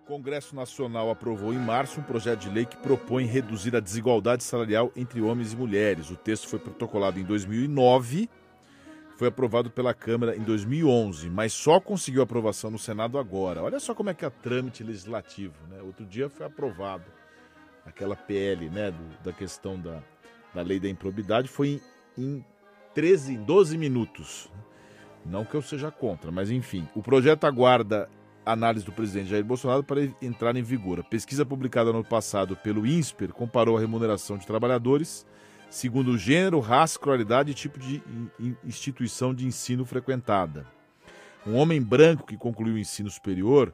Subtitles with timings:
[0.00, 4.92] Congresso Nacional aprovou em março um projeto de lei que propõe reduzir a desigualdade salarial
[4.96, 6.10] entre homens e mulheres.
[6.10, 8.28] O texto foi protocolado em 2009,
[9.16, 13.62] foi aprovado pela Câmara em 2011, mas só conseguiu aprovação no Senado agora.
[13.62, 15.80] Olha só como é que é trâmite legislativo, né?
[15.82, 17.04] Outro dia foi aprovado
[17.84, 20.02] aquela PL, né, do, da questão da,
[20.54, 21.80] da lei da improbidade, foi
[22.16, 22.44] em, em
[22.94, 24.50] 13, 12 minutos.
[25.24, 26.88] Não que eu seja contra, mas enfim.
[26.94, 28.08] O projeto aguarda
[28.44, 31.00] análise do presidente Jair Bolsonaro para entrar em vigor.
[31.00, 35.26] A pesquisa publicada no passado pelo INSPER comparou a remuneração de trabalhadores
[35.70, 38.02] segundo gênero, raça, escolaridade e tipo de
[38.64, 40.66] instituição de ensino frequentada.
[41.46, 43.72] Um homem branco que concluiu o ensino superior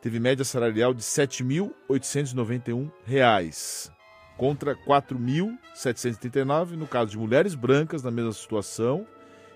[0.00, 3.92] teve média salarial de R$ 7.891,
[4.36, 9.06] contra R$ 4.739 no caso de mulheres brancas na mesma situação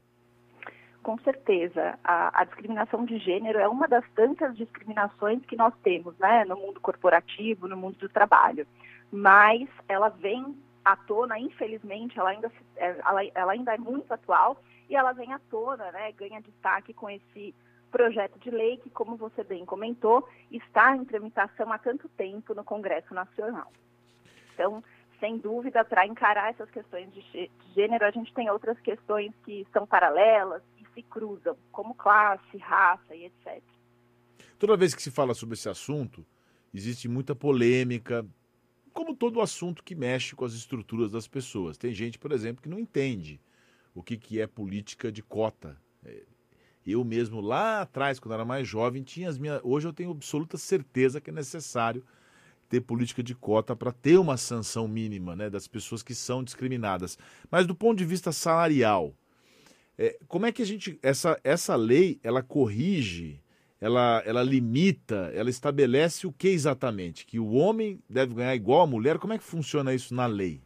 [1.02, 1.98] Com certeza.
[2.04, 6.56] A, a, discriminação de gênero é uma das tantas discriminações que nós temos né, no
[6.56, 8.68] mundo corporativo, no mundo do trabalho.
[9.12, 14.62] Mas ela vem à tona, infelizmente, ela ainda, é, ela, ela ainda é muito atual
[14.90, 17.53] e ela vem à tona, né, ganha destaque com esse
[17.92, 22.63] projeto de lei que, como você bem comentou, está em tramitação há tanto tempo no
[22.63, 23.72] Congresso Nacional.
[24.53, 24.84] Então,
[25.19, 29.86] sem dúvida, para encarar essas questões de gênero, a gente tem outras questões que são
[29.86, 33.62] paralelas e se cruzam, como classe, raça e etc.
[34.57, 36.25] Toda vez que se fala sobre esse assunto,
[36.74, 38.25] existe muita polêmica,
[38.94, 41.78] como todo assunto que mexe com as estruturas das pessoas.
[41.78, 43.40] Tem gente, por exemplo, que não entende
[43.94, 45.78] o que, que é política de cota.
[46.03, 46.24] É,
[46.85, 49.62] eu mesmo, lá atrás, quando era mais jovem, tinha as minhas.
[49.63, 52.03] Hoje eu tenho absoluta certeza que é necessário
[52.68, 57.18] ter política de cota para ter uma sanção mínima né, das pessoas que são discriminadas.
[57.51, 59.13] Mas do ponto de vista salarial,
[59.97, 60.97] é, como é que a gente.
[61.03, 63.41] Essa, essa lei ela corrige
[63.81, 67.25] ela, ela limita, ela estabelece o que exatamente?
[67.25, 69.18] Que o homem deve ganhar igual a mulher?
[69.18, 70.62] Como é que funciona isso na lei?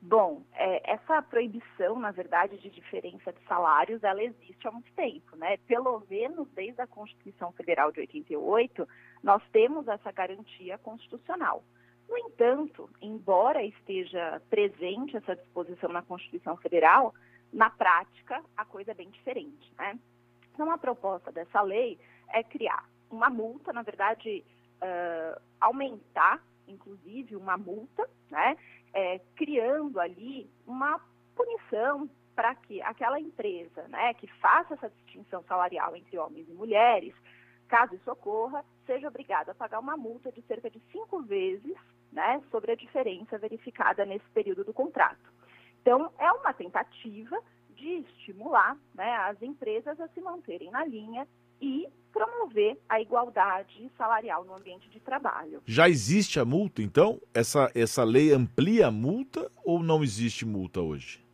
[0.00, 5.36] Bom, é, essa proibição, na verdade, de diferença de salários, ela existe há muito tempo,
[5.36, 5.58] né?
[5.68, 8.88] Pelo menos desde a Constituição Federal de 88,
[9.22, 11.62] nós temos essa garantia constitucional.
[12.08, 17.14] No entanto, embora esteja presente essa disposição na Constituição Federal,
[17.52, 19.96] na prática a coisa é bem diferente, né?
[20.52, 21.98] Então, a proposta dessa lei
[22.32, 24.44] é criar uma multa, na verdade,
[24.82, 28.56] uh, aumentar, inclusive, uma multa, né?
[28.94, 31.00] É, criando ali uma
[31.34, 37.14] punição para que aquela empresa né, que faça essa distinção salarial entre homens e mulheres,
[37.68, 41.74] caso isso ocorra, seja obrigada a pagar uma multa de cerca de cinco vezes
[42.12, 45.32] né, sobre a diferença verificada nesse período do contrato.
[45.80, 51.26] Então, é uma tentativa de estimular né, as empresas a se manterem na linha
[51.62, 55.62] e promover a igualdade salarial no ambiente de trabalho.
[55.64, 57.18] Já existe a multa, então?
[57.32, 61.24] Essa, essa lei amplia a multa ou não existe multa hoje?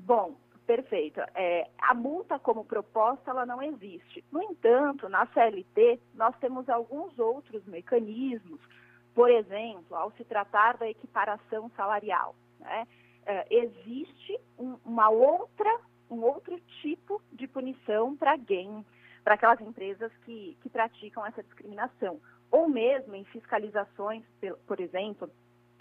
[0.00, 0.34] Bom,
[0.66, 1.20] perfeito.
[1.34, 4.24] É, a multa como proposta, ela não existe.
[4.32, 8.60] No entanto, na CLT, nós temos alguns outros mecanismos,
[9.14, 12.86] por exemplo, ao se tratar da equiparação salarial, né?
[13.28, 18.84] É, existe um, uma outra, um outro tipo de punição para quem
[19.26, 22.20] para aquelas empresas que, que praticam essa discriminação.
[22.48, 24.22] Ou mesmo em fiscalizações,
[24.68, 25.28] por exemplo,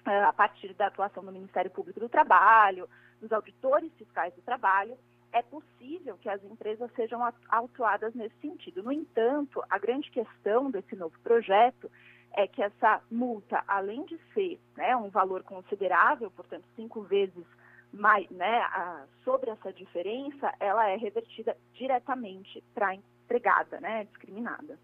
[0.03, 2.89] eh, a partir da atuação do Ministério Público do Trabalho,
[3.21, 4.97] dos auditores fiscais do trabalho,
[5.31, 8.81] é possível que as empresas sejam autuadas nesse sentido.
[8.81, 11.91] No entanto, a grande questão desse novo projeto
[12.33, 17.45] é que essa multa, além de ser né, um valor considerável, portanto, cinco vezes
[17.93, 22.95] mais, né, a, sobre essa diferença, ela é revertida diretamente para a
[23.25, 24.79] empregada, né, discriminada.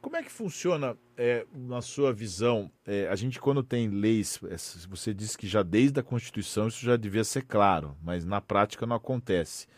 [0.00, 4.56] Como é que funciona, é, na sua visão, é, a gente quando tem leis, é,
[4.88, 8.84] você disse que já desde a Constituição isso já devia ser claro, mas na prática
[8.84, 9.68] não acontece.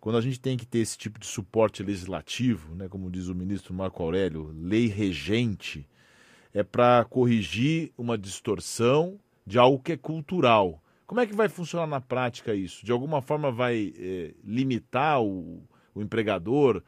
[0.00, 3.34] Quando a gente tem que ter esse tipo de suporte legislativo, né, como diz o
[3.34, 5.86] ministro Marco Aurélio, lei regente,
[6.54, 10.82] é para corrigir uma distorção de algo que é cultural.
[11.06, 12.86] Como é que vai funcionar na prática isso?
[12.86, 15.62] De alguma forma vai é, limitar o,
[15.94, 16.82] o empregador?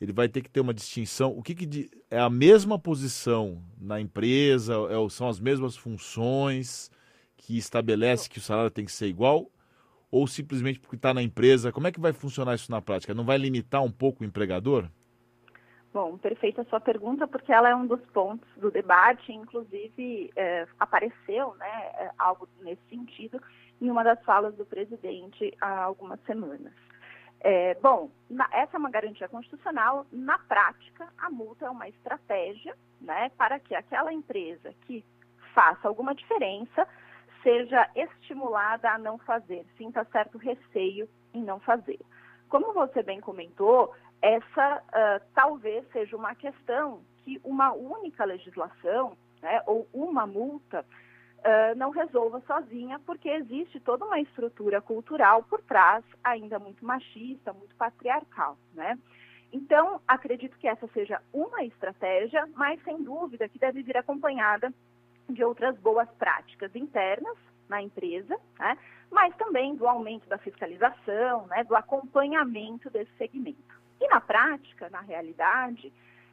[0.00, 1.36] Ele vai ter que ter uma distinção.
[1.36, 4.74] O que, que é a mesma posição na empresa?
[4.90, 6.90] É, são as mesmas funções
[7.36, 9.50] que estabelece que o salário tem que ser igual?
[10.10, 11.72] Ou simplesmente porque está na empresa?
[11.72, 13.14] Como é que vai funcionar isso na prática?
[13.14, 14.88] Não vai limitar um pouco o empregador?
[15.92, 20.66] Bom, perfeita a sua pergunta, porque ela é um dos pontos do debate, inclusive é,
[20.80, 23.40] apareceu né, é, algo nesse sentido
[23.80, 26.72] em uma das falas do presidente há algumas semanas.
[27.46, 30.06] É, bom, na, essa é uma garantia constitucional.
[30.10, 35.04] Na prática, a multa é uma estratégia né, para que aquela empresa que
[35.52, 36.88] faça alguma diferença
[37.42, 42.00] seja estimulada a não fazer, sinta certo receio em não fazer.
[42.48, 49.62] Como você bem comentou, essa uh, talvez seja uma questão que uma única legislação né,
[49.66, 50.82] ou uma multa
[51.76, 57.74] não resolva sozinha, porque existe toda uma estrutura cultural por trás, ainda muito machista, muito
[57.76, 58.98] patriarcal, né?
[59.52, 64.72] Então, acredito que essa seja uma estratégia, mas sem dúvida que deve vir acompanhada
[65.28, 67.36] de outras boas práticas internas
[67.68, 68.76] na empresa, né?
[69.10, 71.62] mas também do aumento da fiscalização, né?
[71.64, 73.80] do acompanhamento desse segmento.
[74.00, 75.92] E na prática, na realidade,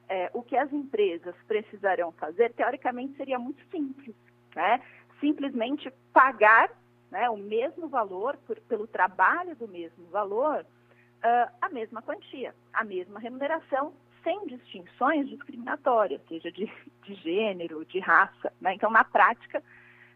[0.09, 4.15] é, o que as empresas precisarão fazer, teoricamente, seria muito simples.
[4.55, 4.81] Né?
[5.21, 6.69] Simplesmente pagar
[7.09, 12.83] né, o mesmo valor, por, pelo trabalho do mesmo valor, uh, a mesma quantia, a
[12.83, 16.71] mesma remuneração, sem distinções discriminatórias, seja de,
[17.03, 18.51] de gênero, de raça.
[18.59, 18.73] Né?
[18.73, 19.63] Então, na prática,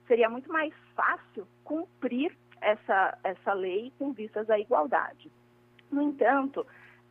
[0.08, 5.32] seria muito mais fácil cumprir essa, essa lei com vistas à igualdade.
[5.92, 6.66] No entanto,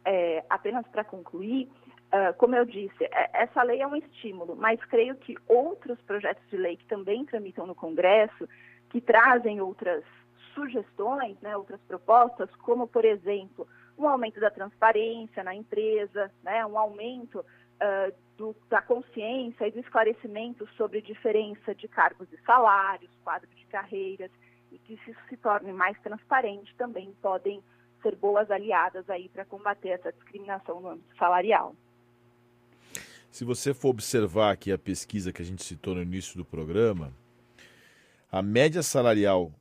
[0.05, 1.69] é, apenas para concluir,
[2.35, 6.57] como eu disse, é, essa lei é um estímulo, mas creio que outros projetos de
[6.57, 8.49] lei que também tramitam no Congresso,
[8.91, 10.05] que trazem outras
[10.55, 13.67] sugestões, né, outras propostas, como, por exemplo,
[13.99, 19.81] um aumento da transparência na empresa, né, um aumento uh, do, da consciência e do
[19.81, 24.31] esclarecimento sobre diferença de cargos e salários, quadro de carreiras,
[24.71, 27.63] e que isso se torne mais transparente, também podem
[28.03, 31.75] ser boas aliadas aí para combater essa discriminação no âmbito salarial.
[33.35, 37.13] Se você for observar aqui a pesquisa que a gente citou no início do programa,
[38.31, 39.53] a média salarial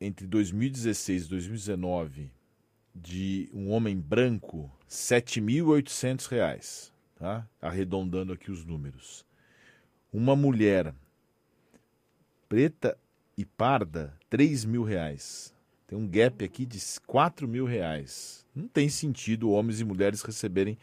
[0.00, 2.30] entre 2016 e 2019
[2.94, 7.44] de um homem branco, R$ 7.800, tá?
[7.60, 9.26] arredondando aqui os números.
[10.12, 10.94] Uma mulher
[12.48, 12.96] preta
[13.36, 15.52] e parda, R$ mil reais.
[15.88, 18.46] Tem um gap aqui de R$ reais.
[18.54, 20.78] Não tem sentido homens e mulheres receberem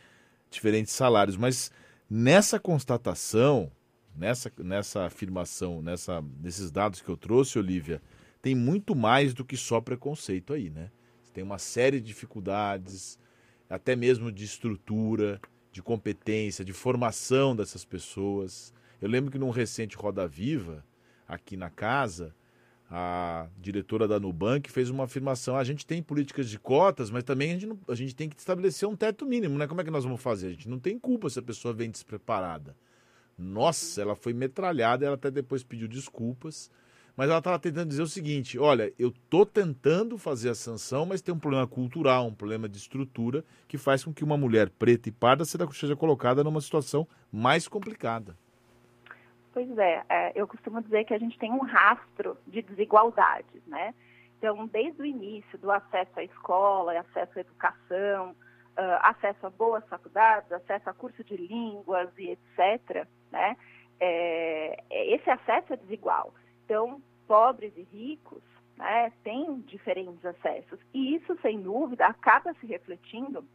[0.52, 1.72] diferentes salários, mas
[2.16, 3.72] Nessa constatação,
[4.16, 8.00] nessa, nessa afirmação, nessa, nesses dados que eu trouxe, Olivia,
[8.40, 10.92] tem muito mais do que só preconceito aí, né?
[11.34, 13.18] Tem uma série de dificuldades,
[13.68, 18.72] até mesmo de estrutura, de competência, de formação dessas pessoas.
[19.02, 20.86] Eu lembro que num recente Roda Viva,
[21.28, 22.36] aqui na casa,
[22.96, 27.50] a diretora da Nubank fez uma afirmação: a gente tem políticas de cotas, mas também
[27.50, 29.66] a gente, não, a gente tem que estabelecer um teto mínimo, né?
[29.66, 30.48] Como é que nós vamos fazer?
[30.48, 32.76] A gente não tem culpa se a pessoa vem despreparada.
[33.36, 36.70] Nossa, ela foi metralhada, ela até depois pediu desculpas,
[37.18, 41.20] mas ela estava tentando dizer o seguinte: olha, eu estou tentando fazer a sanção, mas
[41.20, 45.10] tem um problema cultural, um problema de estrutura que faz com que uma mulher preta
[45.10, 48.38] e parda seja colocada numa situação mais complicada.
[49.54, 53.94] Pois é, é, eu costumo dizer que a gente tem um rastro de desigualdades, né?
[54.40, 59.88] Então, desde o início do acesso à escola, acesso à educação, uh, acesso a boas
[59.88, 63.56] faculdades, acesso a curso de línguas e etc., né?
[64.00, 66.34] É, esse acesso é desigual.
[66.66, 68.42] Então, pobres e ricos
[68.76, 70.80] né, têm diferentes acessos.
[70.94, 73.46] E isso, sem dúvida, acaba se refletindo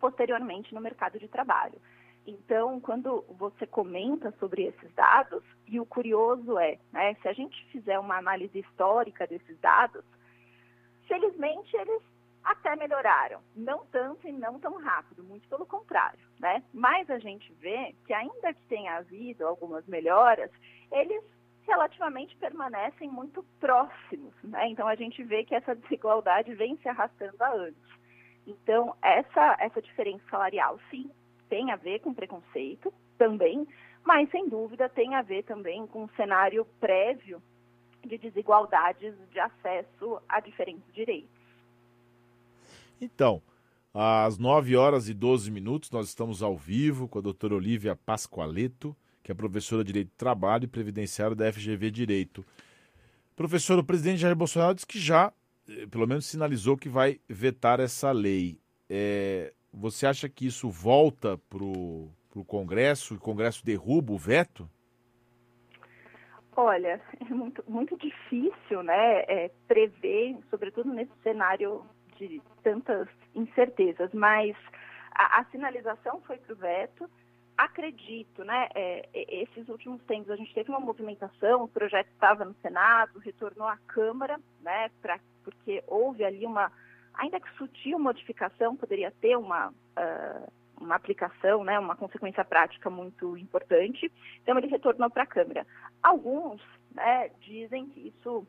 [0.00, 1.80] posteriormente no mercado de trabalho.
[2.28, 7.56] Então, quando você comenta sobre esses dados, e o curioso é, né, se a gente
[7.72, 10.04] fizer uma análise histórica desses dados,
[11.06, 12.02] felizmente eles
[12.44, 16.62] até melhoraram, não tanto e não tão rápido, muito pelo contrário, né?
[16.70, 20.50] Mas a gente vê que ainda que tenha havido algumas melhoras,
[20.92, 21.24] eles
[21.66, 24.68] relativamente permanecem muito próximos, né?
[24.68, 27.88] Então a gente vê que essa desigualdade vem se arrastando há anos.
[28.46, 31.10] Então essa essa diferença salarial, sim,
[31.48, 33.66] tem a ver com preconceito, também,
[34.04, 37.42] mas sem dúvida tem a ver também com um cenário prévio
[38.06, 41.28] de desigualdades de acesso a diferentes direitos.
[43.00, 43.42] Então,
[43.92, 48.96] às 9 horas e 12 minutos, nós estamos ao vivo com a doutora Olivia Pascoaleto,
[49.22, 52.46] que é professora de Direito do Trabalho e Previdenciário da FGV Direito.
[53.36, 55.32] Professor, o presidente Jair Bolsonaro disse que já,
[55.68, 58.58] eh, pelo menos, sinalizou que vai vetar essa lei.
[58.88, 64.68] É, você acha que isso volta para o Congresso e o Congresso derruba o veto?
[66.56, 71.84] Olha, é muito, muito difícil né, é, prever, sobretudo nesse cenário
[72.16, 74.56] de tantas incertezas, mas
[75.12, 77.08] a, a sinalização foi para o veto.
[77.56, 78.68] Acredito, né?
[78.74, 83.66] É, esses últimos tempos a gente teve uma movimentação, o projeto estava no Senado, retornou
[83.66, 84.90] à Câmara, né?
[85.00, 86.72] Pra, porque houve ali uma,
[87.18, 91.78] ainda que sutil modificação, poderia ter uma, uh, uma aplicação, né?
[91.78, 94.10] Uma consequência prática muito importante.
[94.42, 95.66] Então ele retornou para a Câmara.
[96.02, 96.62] Alguns,
[96.94, 97.30] né?
[97.40, 98.46] Dizem que isso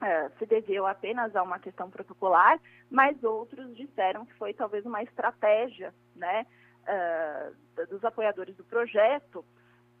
[0.00, 2.58] Uh, se deveu apenas a uma questão protocolar,
[2.90, 6.46] mas outros disseram que foi talvez uma estratégia né,
[6.88, 9.44] uh, dos apoiadores do projeto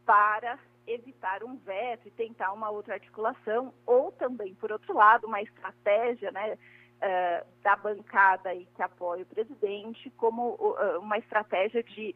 [0.06, 5.42] para evitar um veto e tentar uma outra articulação, ou também, por outro lado, uma
[5.42, 6.56] estratégia né,
[7.02, 10.56] uh, da bancada aí que apoia o presidente como
[11.00, 12.14] uma estratégia de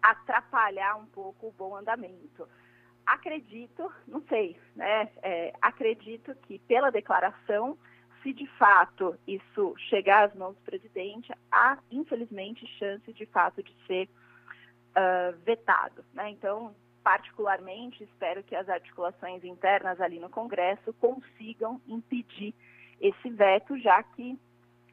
[0.00, 2.46] atrapalhar um pouco o bom andamento
[3.06, 5.08] acredito, não sei, né?
[5.22, 7.78] É, acredito que pela declaração,
[8.22, 13.72] se de fato isso chegar às mãos do presidente, há infelizmente chance de fato de
[13.86, 16.30] ser uh, vetado, né?
[16.30, 22.52] Então, particularmente, espero que as articulações internas ali no Congresso consigam impedir
[23.00, 24.38] esse veto, já que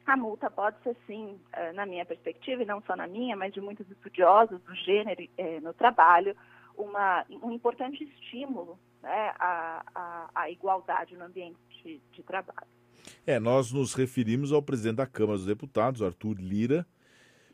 [0.06, 3.52] a multa pode ser, sim, ah, na minha perspectiva, e não só na minha, mas
[3.52, 6.36] de muitos estudiosos do gênero eh, no trabalho,
[6.76, 12.66] uma, um importante estímulo né, à, à, à, igualdade no ambiente de, de, trabalho.
[13.26, 16.86] É, nós nos referimos ao presidente da Câmara dos Deputados, Arthur Lira,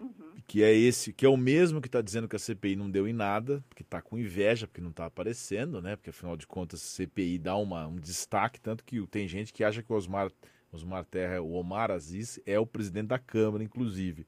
[0.00, 0.32] uhum.
[0.46, 3.06] que é esse, que é o mesmo que está dizendo que a CPI não deu
[3.06, 5.96] em nada, que está com inveja, porque não está aparecendo, né?
[5.96, 9.62] Porque afinal de contas a CPI dá uma, um destaque, tanto que tem gente que
[9.62, 10.32] acha que o Osmar,
[10.72, 14.26] Osmar Terra, o Omar Aziz, é o presidente da Câmara, inclusive.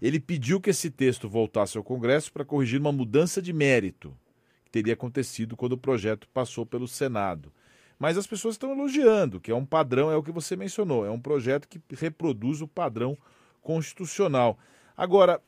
[0.00, 4.16] Ele pediu que esse texto voltasse ao Congresso para corrigir uma mudança de mérito
[4.64, 7.52] que teria acontecido quando o projeto passou pelo Senado.
[7.98, 11.10] Mas as pessoas estão elogiando, que é um padrão, é o que você mencionou, é
[11.10, 13.18] um projeto que reproduz o padrão
[13.60, 14.56] constitucional.
[14.98, 15.40] Agora,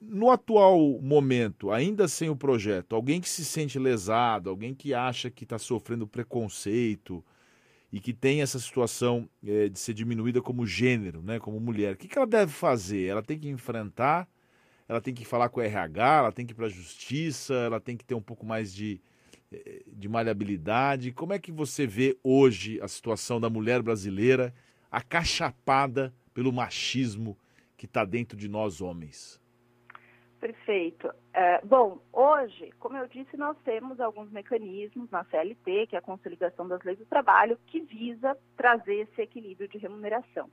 [0.00, 5.30] no atual momento, ainda sem o projeto, alguém que se sente lesado, alguém que acha
[5.30, 7.22] que está sofrendo preconceito
[7.92, 11.96] e que tem essa situação é, de ser diminuída como gênero, né, como mulher, o
[11.96, 13.04] que, que ela deve fazer?
[13.06, 14.28] Ela tem que enfrentar
[14.88, 17.80] ela tem que falar com o RH, ela tem que ir para a justiça, ela
[17.80, 19.00] tem que ter um pouco mais de,
[19.50, 21.12] eh, de maleabilidade.
[21.12, 24.54] Como é que você vê hoje a situação da mulher brasileira
[24.90, 27.36] acachapada pelo machismo
[27.76, 29.40] que está dentro de nós homens?
[30.40, 31.10] Perfeito.
[31.32, 36.02] É, bom, hoje, como eu disse, nós temos alguns mecanismos na CLT, que é a
[36.02, 40.50] Consolidação das Leis do Trabalho, que visa trazer esse equilíbrio de remuneração.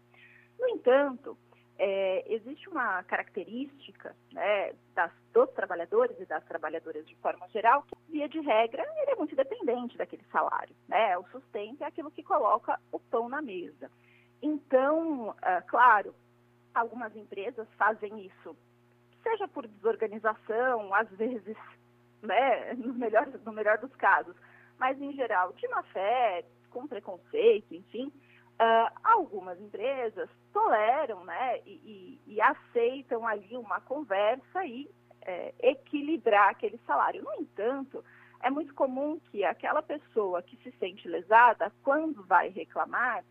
[0.59, 1.37] No entanto,
[1.77, 7.95] é, existe uma característica né, das, dos trabalhadores e das trabalhadoras de forma geral que,
[8.11, 10.75] via de regra, ele é muito dependente daquele salário.
[10.87, 11.17] Né?
[11.17, 13.91] O sustento é aquilo que coloca o pão na mesa.
[14.41, 16.13] Então, é, claro,
[16.73, 18.55] algumas empresas fazem isso,
[19.21, 21.57] seja por desorganização, às vezes,
[22.21, 24.35] né, no, melhor, no melhor dos casos,
[24.77, 28.11] mas em geral de má fé, com preconceito, enfim,
[28.53, 34.87] Uh, algumas empresas toleram né, e, e, e, aceitam ali uma conversa e
[35.25, 37.23] é, equilibrar aquele salário.
[37.23, 38.05] No entanto,
[38.41, 43.23] é muito comum que aquela pessoa que se sente lesada, quando vai reclamar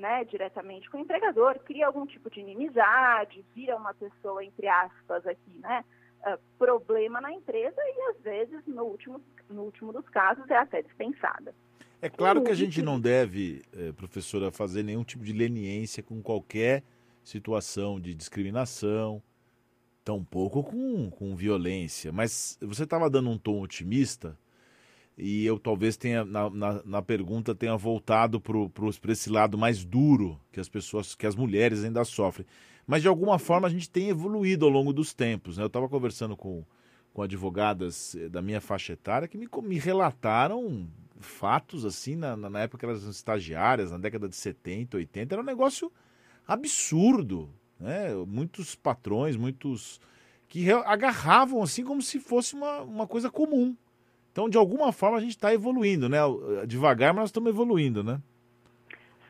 [0.00, 5.26] né, diretamente com o empregador, cria algum tipo de inimizade, vira uma pessoa, entre aspas,
[5.26, 5.84] aqui, né,
[6.26, 10.82] uh, problema na empresa e, às vezes, no último, no último dos casos, é até
[10.82, 11.54] dispensada.
[12.02, 16.22] É claro que a gente não deve, eh, professora, fazer nenhum tipo de leniência com
[16.22, 16.82] qualquer
[17.22, 19.22] situação de discriminação,
[20.02, 22.10] tampouco com, com violência.
[22.10, 24.34] Mas você estava dando um tom otimista
[25.16, 30.40] e eu talvez tenha, na, na, na pergunta, tenha voltado para esse lado mais duro
[30.50, 32.46] que as pessoas, que as mulheres ainda sofrem.
[32.86, 35.56] Mas de alguma forma a gente tem evoluído ao longo dos tempos.
[35.56, 35.62] Né?
[35.62, 36.64] Eu estava conversando com,
[37.12, 40.88] com advogadas eh, da minha faixa etária que me, me relataram
[41.20, 45.42] fatos assim, na, na época que elas eram estagiárias, na década de 70, 80, era
[45.42, 45.92] um negócio
[46.48, 47.50] absurdo.
[47.78, 48.14] Né?
[48.26, 50.00] Muitos patrões, muitos
[50.48, 53.76] que agarravam assim como se fosse uma, uma coisa comum.
[54.32, 56.18] Então, de alguma forma, a gente está evoluindo, né?
[56.66, 58.20] Devagar, mas nós estamos evoluindo, né?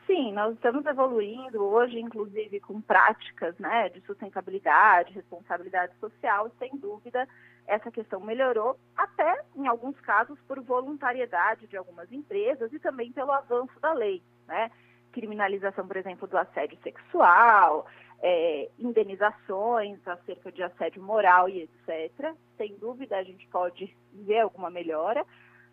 [0.05, 7.27] Sim, nós estamos evoluindo hoje, inclusive com práticas né, de sustentabilidade, responsabilidade social, sem dúvida
[7.65, 13.31] essa questão melhorou, até em alguns casos por voluntariedade de algumas empresas e também pelo
[13.31, 14.69] avanço da lei, né?
[15.13, 17.85] Criminalização, por exemplo, do assédio sexual,
[18.21, 22.33] é, indenizações acerca de assédio moral e etc.
[22.57, 25.25] Sem dúvida a gente pode ver alguma melhora.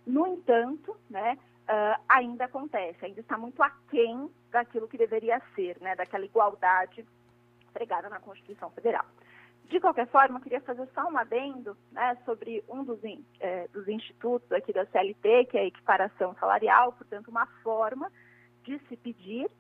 [0.07, 1.37] No entanto, né,
[1.69, 7.05] uh, ainda acontece, ainda está muito aquém daquilo que deveria ser, né, daquela igualdade
[7.75, 9.05] pregada na Constituição Federal.
[9.67, 12.99] De qualquer forma, eu queria fazer só um adendo né, sobre um dos,
[13.39, 18.11] é, dos institutos aqui da CLT, que é a equiparação salarial, portanto, uma forma
[18.63, 19.51] de se pedir,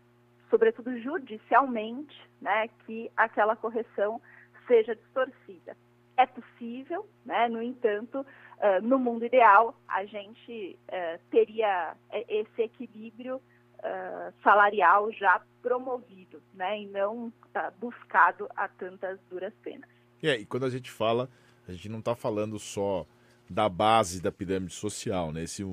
[0.51, 4.21] sobretudo judicialmente, né, que aquela correção
[4.67, 5.77] seja distorcida.
[6.17, 11.97] É possível, né, no entanto, uh, no mundo ideal, a gente uh, teria
[12.29, 17.33] esse equilíbrio uh, salarial já promovido, né, e não
[17.79, 19.89] buscado a tantas duras penas.
[20.23, 21.29] É, e quando a gente fala,
[21.67, 23.07] a gente não está falando só
[23.49, 25.43] da base da pirâmide social, né?
[25.43, 25.65] Esse,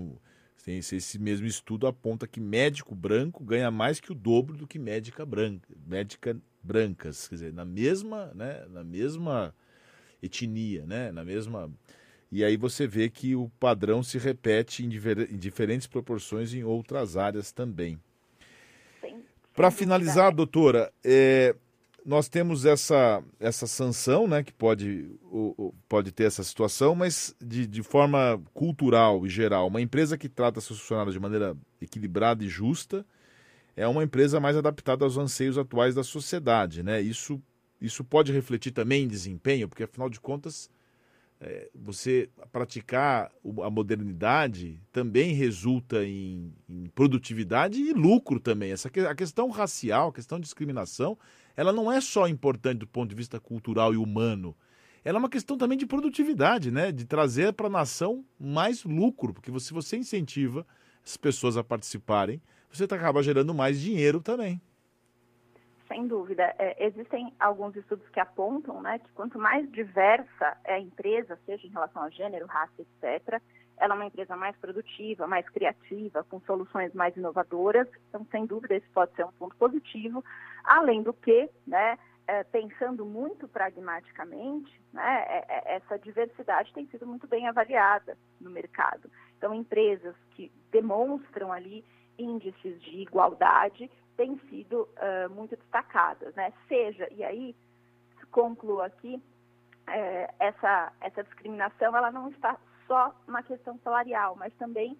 [0.72, 4.80] esse, esse mesmo estudo aponta que médico branco ganha mais que o dobro do que
[4.80, 9.54] médica branca, médica brancas, quer dizer, na mesma, né, na mesma
[10.22, 11.72] etnia, né, na mesma
[12.32, 15.32] e aí você vê que o padrão se repete em, diver...
[15.32, 17.98] em diferentes proporções em outras áreas também.
[19.54, 21.56] Para finalizar, doutora, é,
[22.06, 25.10] nós temos essa, essa sanção, né, que pode,
[25.90, 29.68] pode ter essa situação, mas de, de forma cultural e geral.
[29.68, 33.04] Uma empresa que trata seus funcionários de maneira equilibrada e justa
[33.76, 36.84] é uma empresa mais adaptada aos anseios atuais da sociedade.
[36.84, 37.02] Né?
[37.02, 37.42] Isso,
[37.82, 40.70] isso pode refletir também em desempenho, porque afinal de contas
[41.74, 43.32] você praticar
[43.64, 48.72] a modernidade também resulta em, em, produtividade e lucro também.
[48.72, 51.18] Essa, a questão racial, a questão de discriminação,
[51.56, 54.56] ela não é só importante do ponto de vista cultural e humano.
[55.04, 56.92] Ela é uma questão também de produtividade, né?
[56.92, 60.66] de trazer para a nação mais lucro, porque se você incentiva
[61.06, 64.60] as pessoas a participarem, você acaba gerando mais dinheiro também.
[65.96, 66.54] Sem dúvida.
[66.60, 71.66] É, existem alguns estudos que apontam né, que quanto mais diversa é a empresa, seja
[71.66, 73.42] em relação a gênero, raça, etc.,
[73.78, 77.88] ela é uma empresa mais produtiva, mais criativa, com soluções mais inovadoras.
[78.10, 80.24] Então, sem dúvida, esse pode ser um ponto positivo.
[80.66, 87.08] Além do que, né, é, pensando muito pragmaticamente, né, é, é, essa diversidade tem sido
[87.08, 89.10] muito bem avaliada no mercado.
[89.38, 91.86] Então, empresas que demonstram ali
[92.18, 96.54] índices de igualdade têm sido uh, muito destacadas, né?
[96.68, 97.56] Seja, e aí
[98.32, 99.22] concluo aqui,
[99.88, 104.98] é, essa, essa discriminação ela não está só na questão salarial, mas também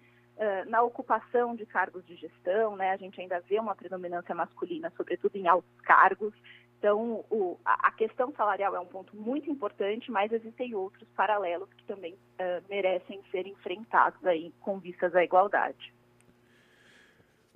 [0.66, 2.90] na ocupação de cargos de gestão, né?
[2.90, 6.34] A gente ainda vê uma predominância masculina, sobretudo em altos cargos.
[6.78, 11.84] Então, o, a, questão salarial é um ponto muito importante, mas existem outros paralelos que
[11.84, 12.18] também
[12.68, 15.95] merecem ser enfrentados aí com vistas à igualdade.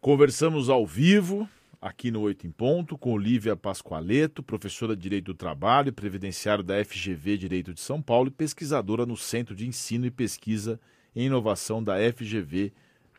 [0.00, 1.46] Conversamos ao vivo,
[1.78, 6.64] aqui no Oito em Ponto, com Olivia Pascoaleto, professora de Direito do Trabalho e Previdenciário
[6.64, 10.80] da FGV Direito de São Paulo e pesquisadora no Centro de Ensino e Pesquisa
[11.14, 12.72] em Inovação da FGV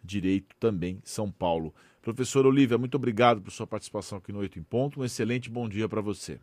[0.04, 1.72] Direito também São Paulo.
[2.02, 5.02] Professora Olivia, muito obrigado por sua participação aqui no Oito em Ponto.
[5.02, 6.40] Um excelente bom dia para você.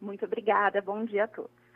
[0.00, 1.67] Muito obrigada, bom dia a todos.